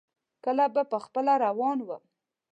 کله 0.43 0.65
به 0.73 0.83
خپله 1.05 1.33
روان 1.45 1.77
ووم. 1.83 2.03